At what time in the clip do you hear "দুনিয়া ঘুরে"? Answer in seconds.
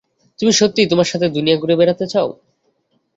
1.35-1.75